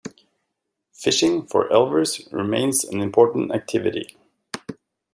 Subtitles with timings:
[0.93, 4.17] Fishing for elvers remains an important activity.